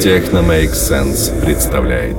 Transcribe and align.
Техно 0.00 0.38
Make 0.38 0.72
Sense 0.72 1.44
представляет 1.44 2.16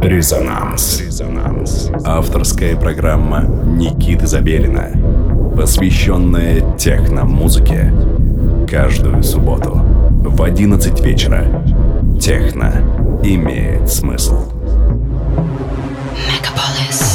Резонанс. 0.00 0.98
Резонанс. 0.98 1.90
Авторская 2.06 2.74
программа 2.74 3.42
Никиты 3.42 4.26
Забелина, 4.26 4.88
посвященная 5.54 6.62
техно-музыке. 6.78 7.92
Каждую 8.66 9.22
субботу 9.22 9.74
в 9.74 10.42
11 10.42 11.00
вечера. 11.04 11.44
Техно 12.18 12.72
имеет 13.22 13.90
смысл. 13.90 14.50
Мегаполис. 16.16 17.13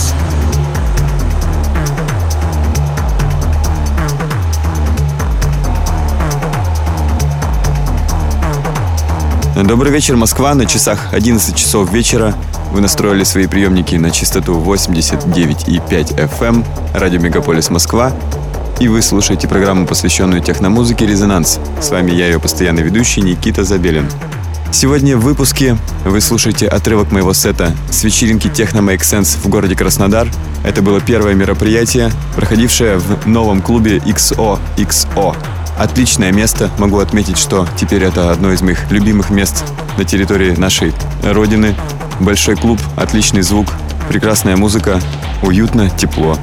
Добрый 9.64 9.92
вечер, 9.92 10.16
Москва. 10.16 10.56
На 10.56 10.66
часах 10.66 11.14
11 11.14 11.54
часов 11.54 11.92
вечера. 11.92 12.34
Вы 12.72 12.80
настроили 12.80 13.26
свои 13.26 13.46
приемники 13.46 13.94
на 13.96 14.10
частоту 14.10 14.58
89,5 14.58 16.16
FM, 16.16 16.48
эм, 16.48 16.66
радио 16.94 17.20
Мегаполис 17.20 17.70
Москва. 17.70 18.14
И 18.80 18.88
вы 18.88 19.02
слушаете 19.02 19.50
программу, 19.50 19.86
посвященную 19.86 20.42
техномузыке 20.42 21.06
«Резонанс». 21.06 21.60
С 21.82 21.90
вами 21.90 22.12
я, 22.12 22.28
ее 22.28 22.40
постоянный 22.40 22.84
ведущий 22.84 23.20
Никита 23.22 23.66
Забелин. 23.66 24.08
Сегодня 24.72 25.18
в 25.18 25.22
выпуске 25.22 25.78
вы 26.06 26.22
слушаете 26.22 26.68
отрывок 26.68 27.12
моего 27.12 27.34
сета 27.34 27.76
с 27.92 28.04
вечеринки 28.04 28.48
Techno 28.48 28.82
Make 28.82 29.02
Sense 29.02 29.38
в 29.44 29.50
городе 29.50 29.76
Краснодар. 29.76 30.30
Это 30.64 30.82
было 30.82 31.02
первое 31.02 31.34
мероприятие, 31.34 32.12
проходившее 32.36 32.98
в 32.98 33.28
новом 33.28 33.62
клубе 33.62 33.98
XOXO 33.98 35.36
Отличное 35.80 36.34
место. 36.34 36.70
Могу 36.78 37.00
отметить, 37.00 37.38
что 37.38 37.66
теперь 37.78 38.04
это 38.04 38.32
одно 38.32 38.52
из 38.52 38.62
моих 38.62 38.92
любимых 38.92 39.30
мест 39.30 39.64
на 39.98 40.04
территории 40.04 40.52
нашей 40.52 40.94
родины. 41.24 41.74
Большой 42.20 42.58
клуб, 42.58 42.78
отличный 42.98 43.44
звук, 43.44 43.68
прекрасная 44.10 44.58
музыка, 44.58 45.00
уютно, 45.42 45.90
тепло. 45.90 46.38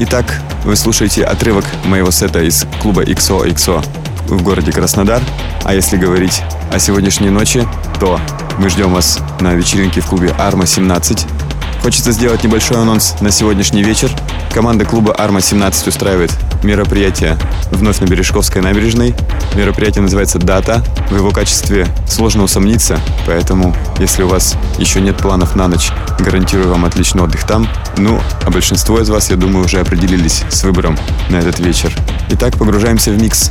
Итак, 0.00 0.38
вы 0.66 0.76
слушаете 0.76 1.24
отрывок 1.24 1.64
моего 1.86 2.10
сета 2.10 2.42
из 2.42 2.66
клуба 2.82 3.04
XOXO 3.04 3.82
в 4.28 4.42
городе 4.42 4.70
Краснодар. 4.70 5.22
А 5.64 5.72
если 5.72 5.96
говорить 5.96 6.42
о 6.70 6.78
сегодняшней 6.78 7.30
ночи, 7.30 7.66
то 7.98 8.20
мы 8.58 8.68
ждем 8.68 8.92
вас 8.92 9.18
на 9.40 9.54
вечеринке 9.54 10.02
в 10.02 10.06
клубе 10.06 10.34
Арма 10.38 10.66
17 10.66 11.26
Хочется 11.84 12.12
сделать 12.12 12.42
небольшой 12.42 12.78
анонс 12.78 13.14
на 13.20 13.30
сегодняшний 13.30 13.82
вечер. 13.82 14.10
Команда 14.54 14.86
клуба 14.86 15.12
«Арма-17» 15.12 15.86
устраивает 15.90 16.30
мероприятие 16.64 17.38
вновь 17.70 18.00
на 18.00 18.06
Бережковской 18.06 18.62
набережной. 18.62 19.14
Мероприятие 19.54 20.02
называется 20.02 20.38
«Дата». 20.38 20.82
В 21.10 21.16
его 21.16 21.30
качестве 21.30 21.86
сложно 22.08 22.42
усомниться, 22.42 22.98
поэтому, 23.26 23.76
если 23.98 24.22
у 24.22 24.28
вас 24.28 24.56
еще 24.78 25.00
нет 25.00 25.16
планов 25.16 25.54
на 25.54 25.68
ночь, 25.68 25.92
гарантирую 26.18 26.68
вам 26.68 26.84
отличный 26.84 27.22
отдых 27.22 27.44
там. 27.44 27.68
Ну, 27.96 28.20
а 28.44 28.50
большинство 28.50 29.00
из 29.00 29.08
вас, 29.08 29.30
я 29.30 29.36
думаю, 29.36 29.64
уже 29.64 29.80
определились 29.80 30.42
с 30.48 30.64
выбором 30.64 30.98
на 31.30 31.36
этот 31.36 31.60
вечер. 31.60 31.92
Итак, 32.30 32.56
погружаемся 32.56 33.10
в 33.12 33.20
микс. 33.20 33.50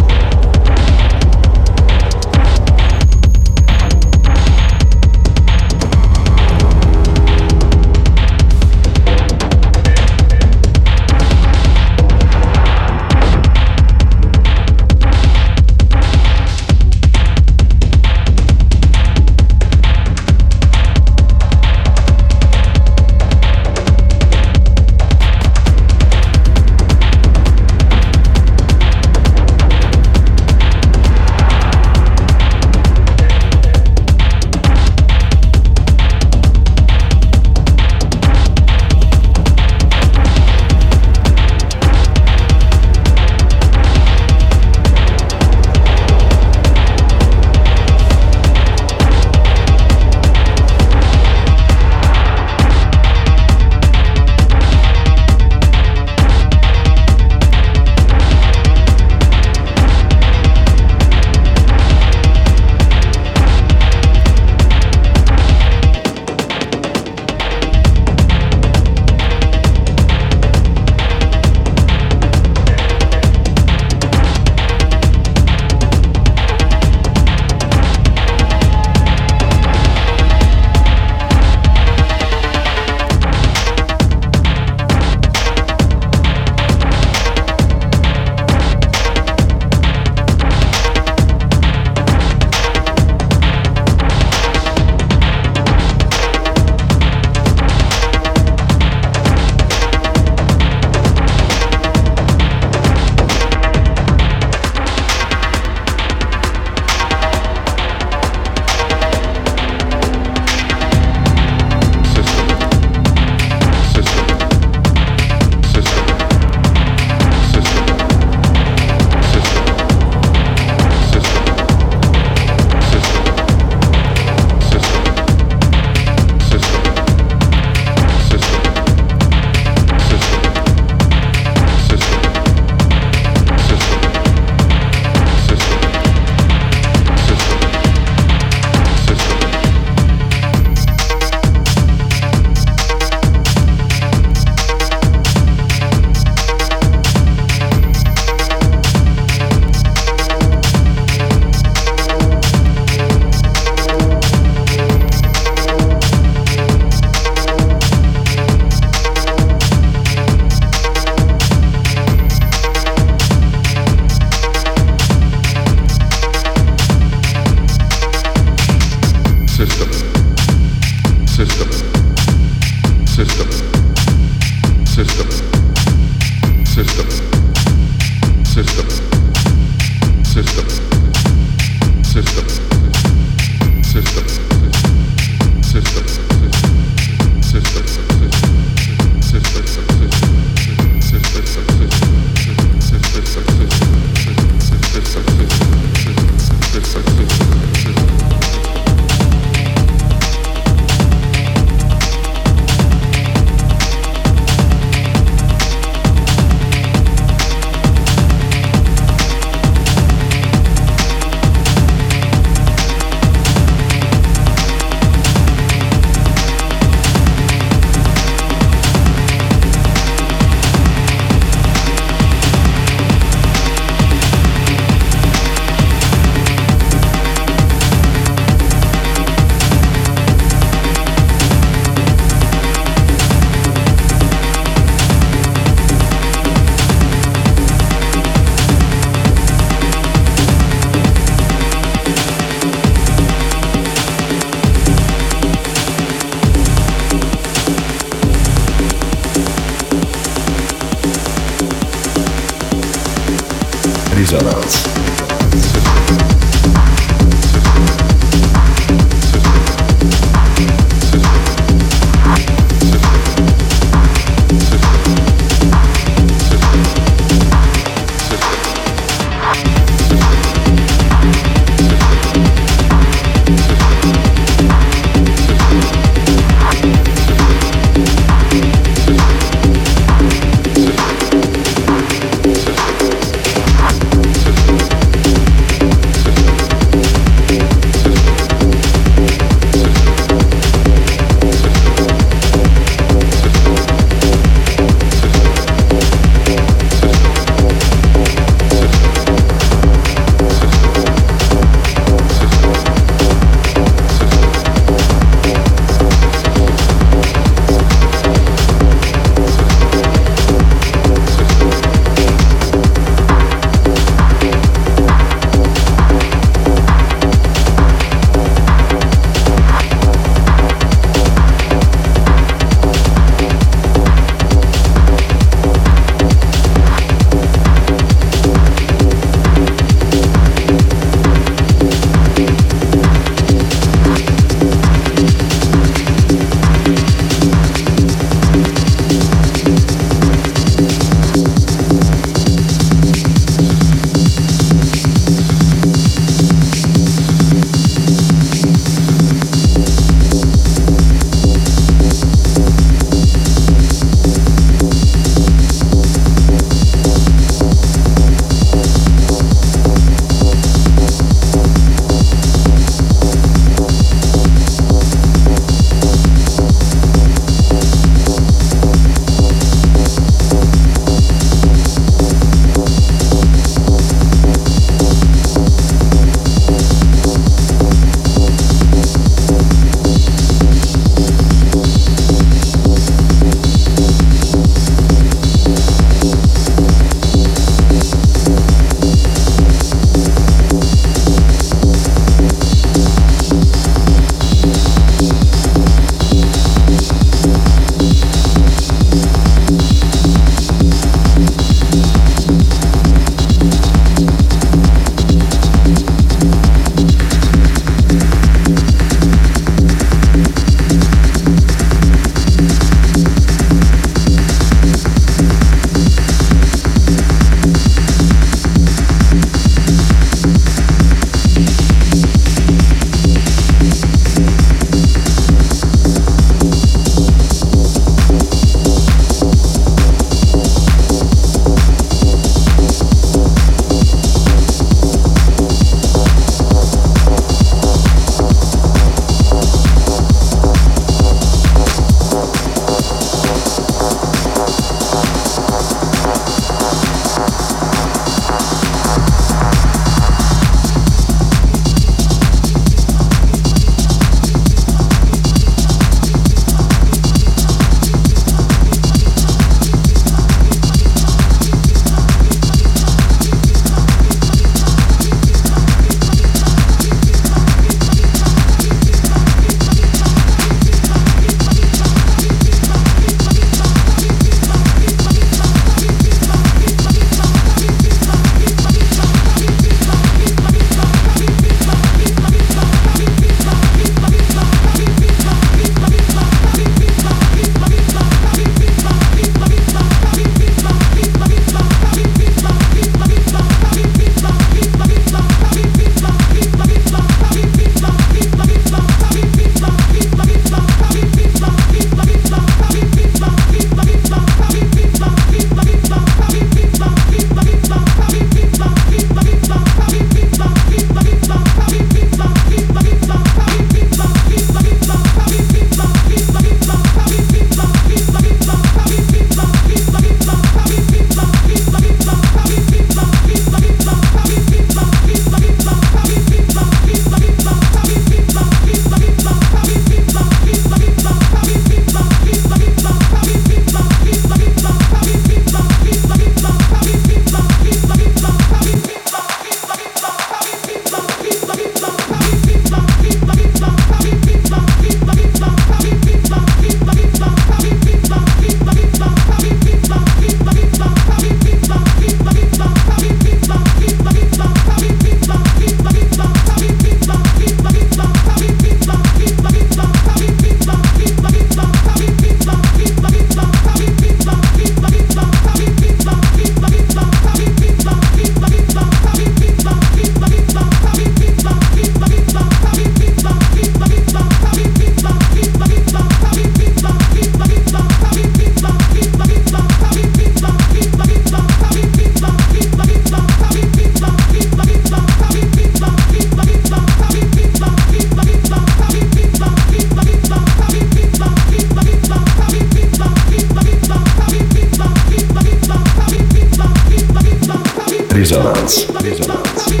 Резонанс. 598.33 599.07
Резонанс. 599.19 600.00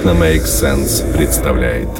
Техно 0.00 0.12
Make 0.12 0.44
Sense 0.46 1.12
представляет 1.12 1.90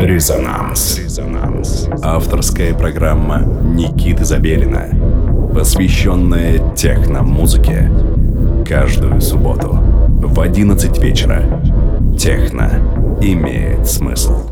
Резонанс. 0.00 0.98
Резонанс. 0.98 1.88
Авторская 2.02 2.74
программа 2.74 3.42
Никиты 3.42 4.24
Забелина, 4.24 4.88
посвященная 5.54 6.74
техно-музыке. 6.74 7.88
Каждую 8.68 9.20
субботу 9.20 9.78
в 9.78 10.40
11 10.40 10.98
вечера. 10.98 11.62
Техно 12.18 12.72
имеет 13.20 13.86
смысл. 13.86 14.50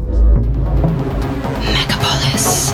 Мегаполис. 1.61 2.73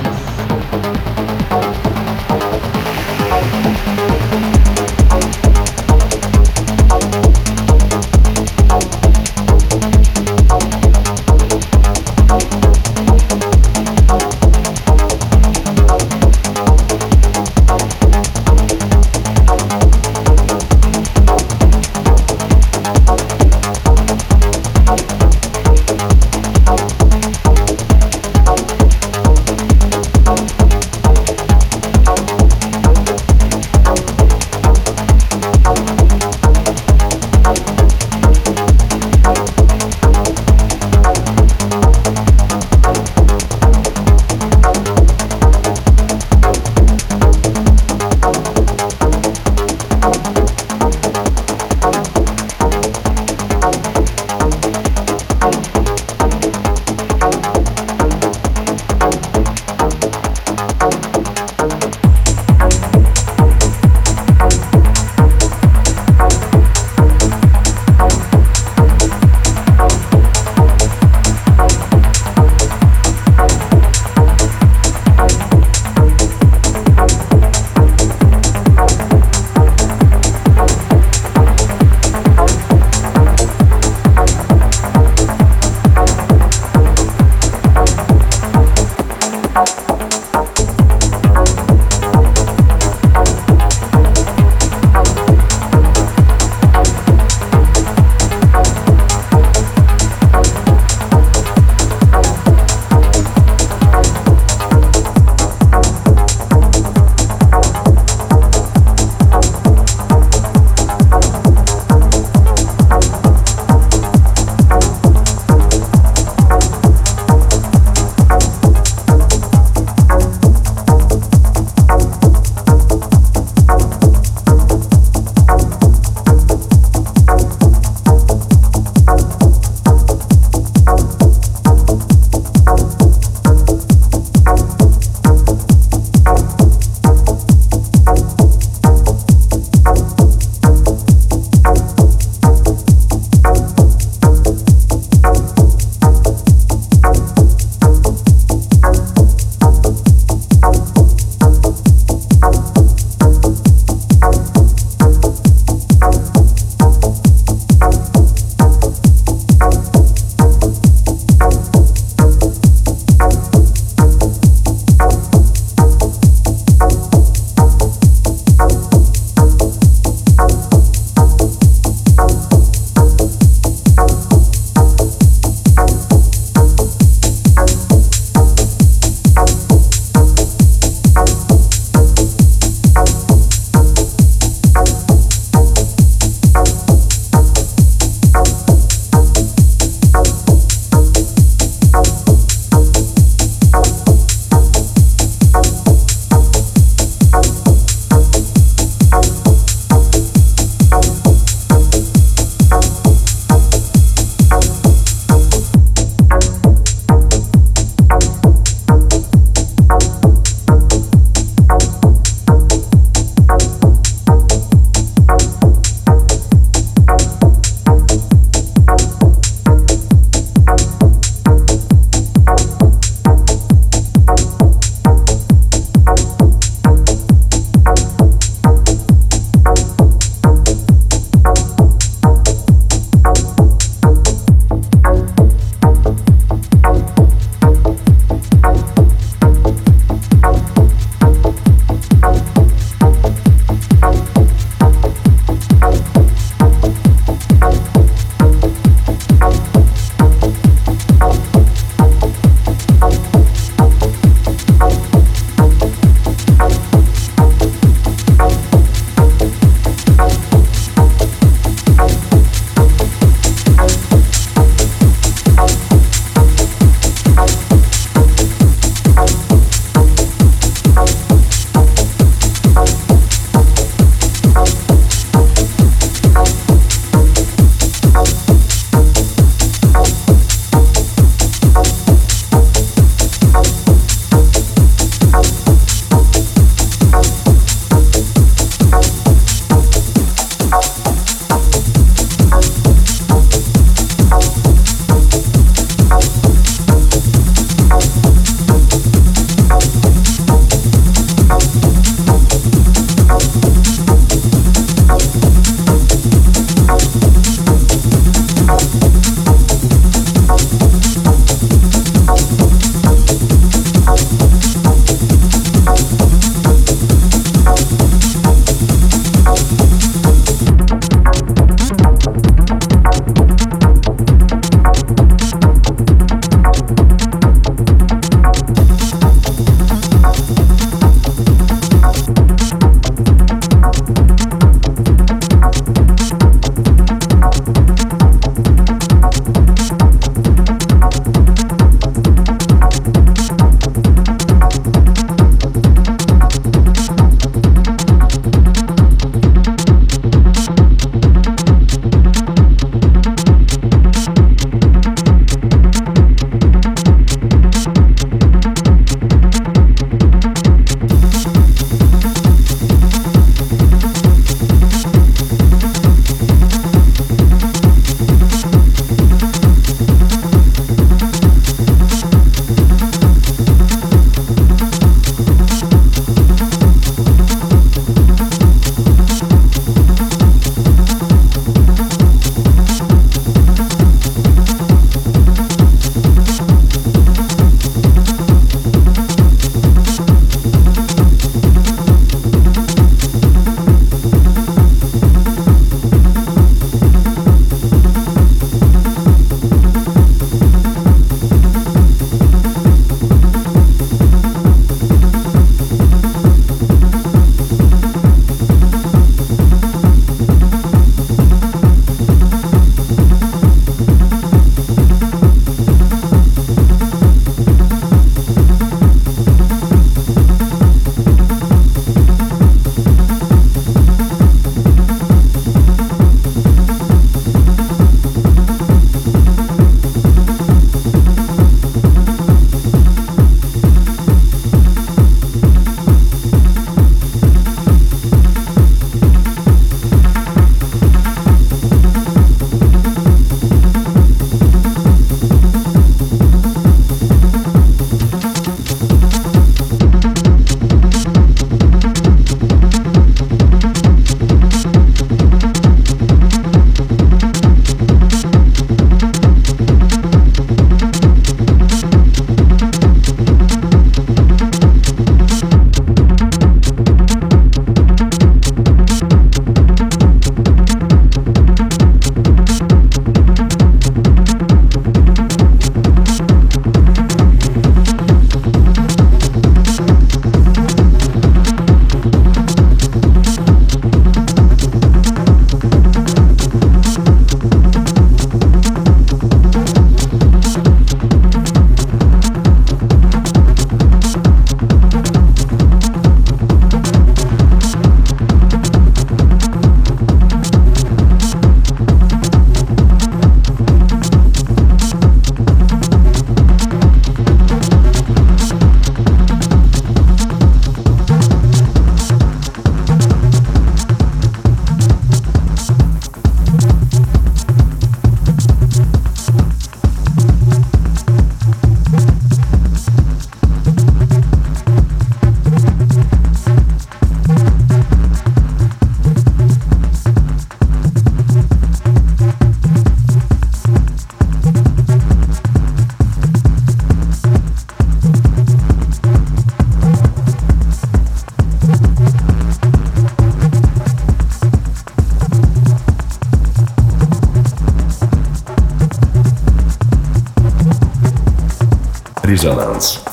Резонанс. 552.65 553.24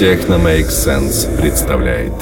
Техно 0.00 0.36
Make 0.36 0.68
Sense 0.68 1.28
представляет 1.38 2.14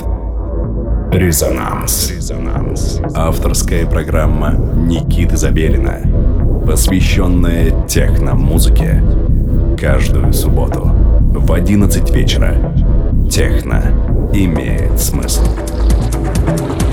Резонанс. 1.12 2.10
Резонанс. 2.10 3.00
Авторская 3.14 3.86
программа 3.86 4.50
Никиты 4.50 5.36
Забелина, 5.36 6.00
посвященная 6.66 7.86
техно-музыке. 7.86 9.00
Каждую 9.80 10.32
субботу 10.32 10.90
в 10.90 11.52
11 11.52 12.10
вечера. 12.10 12.56
Техно 13.30 13.92
имеет 14.32 14.98
смысл. 14.98 15.44
эфире 16.48 16.87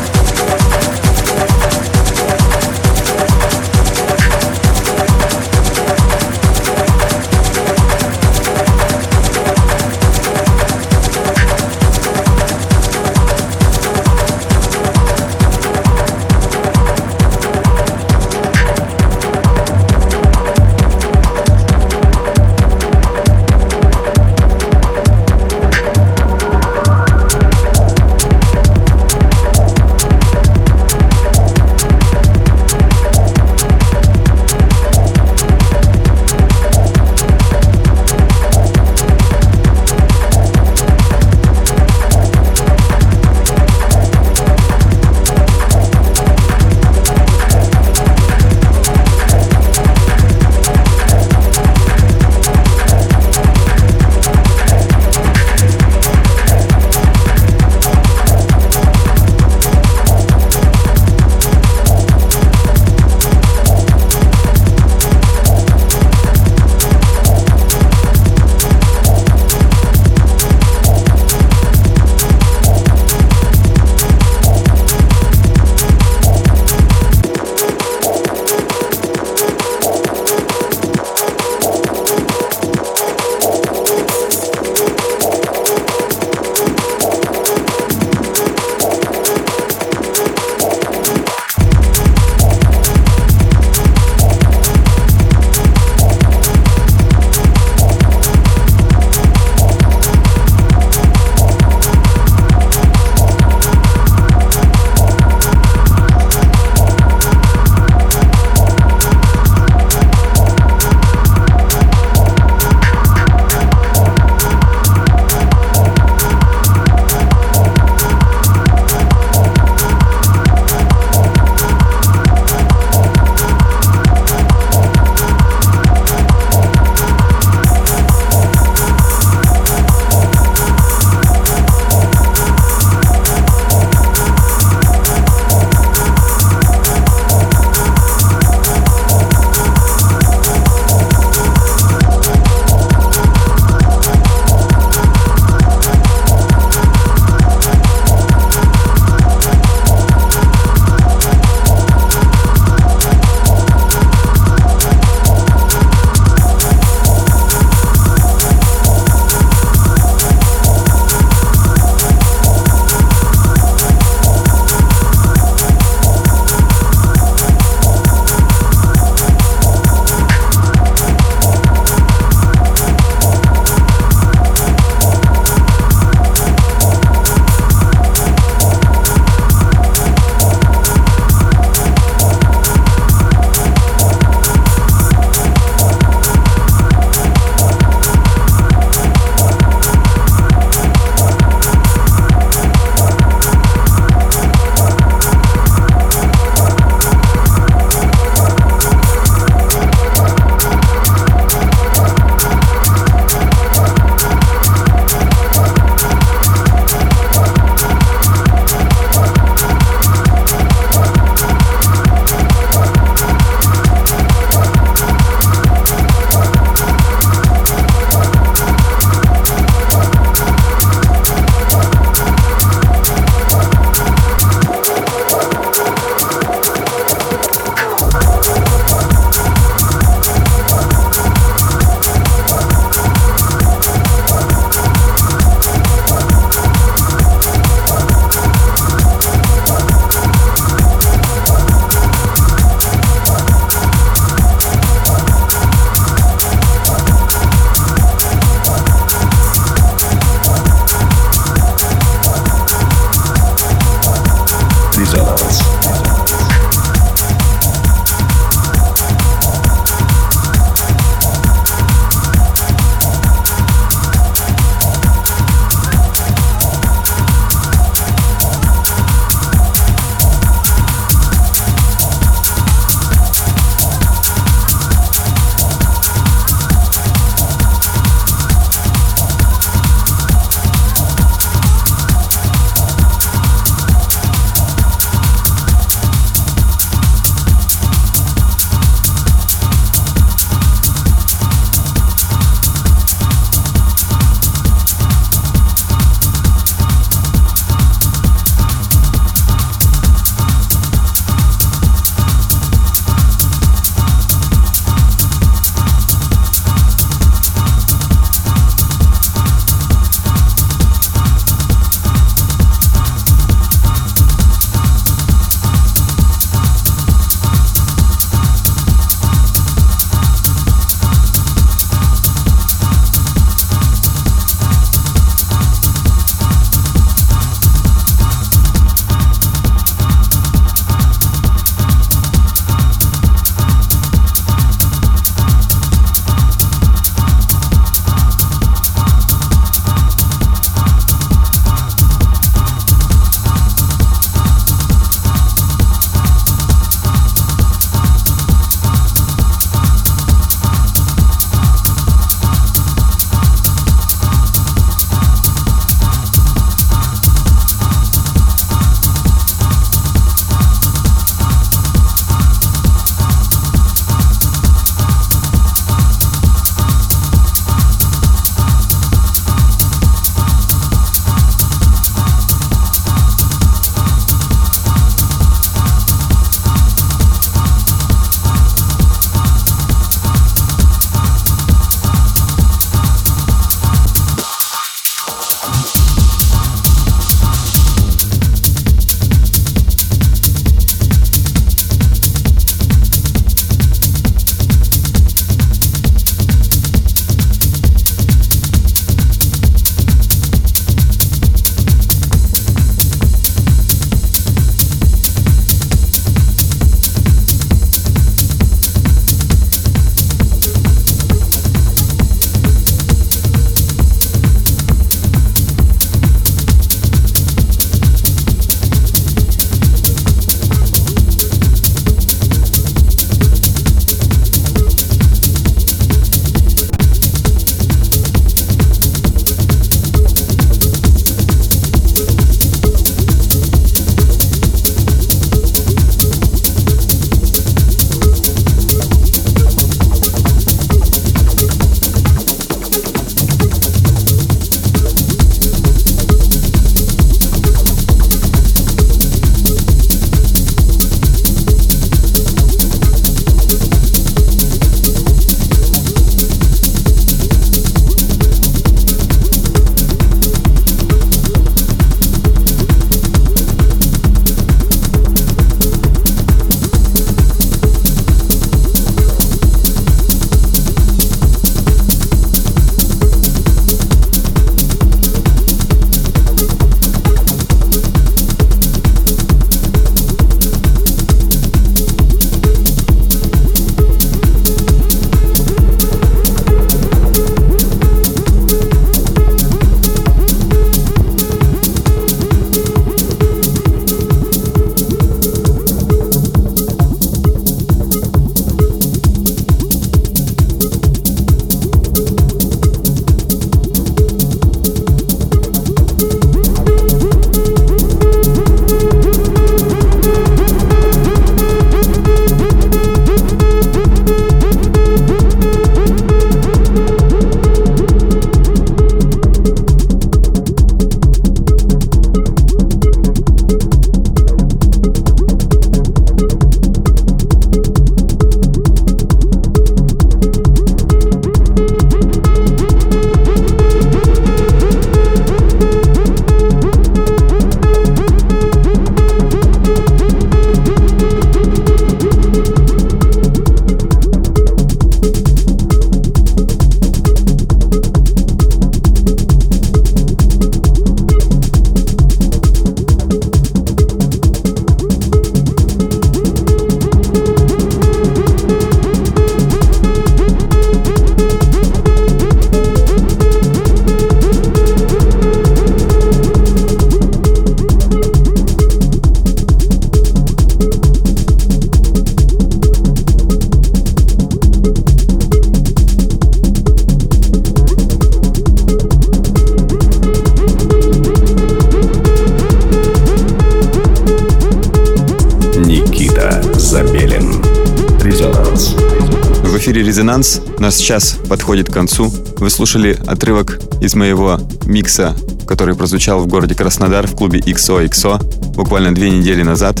«Резонанс». 590.86 590.86
Наш 590.86 590.94
час 590.94 591.38
подходит 591.48 591.88
к 591.88 591.92
концу. 591.92 592.32
Вы 592.58 592.70
слушали 592.70 593.18
отрывок 593.26 593.80
из 594.00 594.14
моего 594.14 594.60
микса, 594.84 595.34
который 595.66 595.96
прозвучал 595.96 596.38
в 596.38 596.46
городе 596.46 596.76
Краснодар 596.76 597.26
в 597.26 597.34
клубе 597.34 597.58
XOXO 597.58 598.74
буквально 598.76 599.12
две 599.12 599.30
недели 599.30 599.64
назад. 599.64 600.00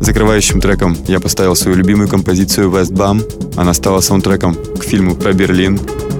Закрывающим 0.00 0.60
треком 0.60 0.96
я 1.06 1.20
поставил 1.20 1.54
свою 1.54 1.76
любимую 1.76 2.08
композицию 2.08 2.70
«Westbam». 2.70 3.22
Она 3.56 3.72
стала 3.72 4.00
саундтреком 4.00 4.56
к 4.56 4.82
фильму 4.82 5.14
про 5.14 5.32
Берлин, 5.32 5.78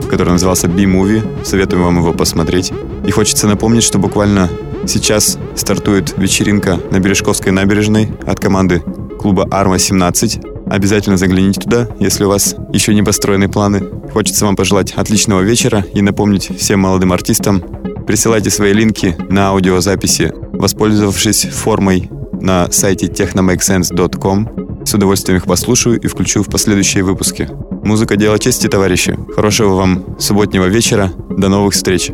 который 0.08 0.30
назывался 0.30 0.68
«B-Movie». 0.68 1.44
Советую 1.44 1.82
вам 1.82 1.98
его 1.98 2.12
посмотреть. 2.12 2.72
И 3.04 3.10
хочется 3.10 3.48
напомнить, 3.48 3.82
что 3.82 3.98
буквально 3.98 4.48
сейчас 4.86 5.36
стартует 5.56 6.14
вечеринка 6.16 6.78
на 6.92 7.00
Бережковской 7.00 7.50
набережной 7.50 8.12
от 8.24 8.38
команды 8.38 8.84
клуба 9.18 9.48
«Арма-17». 9.50 10.52
Обязательно 10.68 11.16
загляните 11.16 11.60
туда, 11.60 11.88
если 12.00 12.24
у 12.24 12.28
вас 12.28 12.56
еще 12.72 12.92
не 12.92 13.02
построены 13.02 13.48
планы. 13.48 13.84
Хочется 14.16 14.46
вам 14.46 14.56
пожелать 14.56 14.94
отличного 14.94 15.42
вечера 15.42 15.84
и 15.92 16.00
напомнить 16.00 16.50
всем 16.58 16.80
молодым 16.80 17.12
артистам, 17.12 17.62
присылайте 18.06 18.48
свои 18.48 18.72
линки 18.72 19.14
на 19.28 19.48
аудиозаписи, 19.48 20.32
воспользовавшись 20.54 21.44
формой 21.52 22.08
на 22.32 22.72
сайте 22.72 23.08
technomakesense.com. 23.08 24.86
С 24.86 24.94
удовольствием 24.94 25.36
их 25.36 25.44
послушаю 25.44 26.00
и 26.00 26.06
включу 26.06 26.42
в 26.42 26.48
последующие 26.48 27.04
выпуски. 27.04 27.50
Музыка– 27.84 28.16
дело 28.16 28.38
чести, 28.38 28.68
товарищи. 28.68 29.18
Хорошего 29.34 29.74
вам 29.74 30.18
субботнего 30.18 30.64
вечера. 30.64 31.12
До 31.36 31.50
новых 31.50 31.74
встреч. 31.74 32.10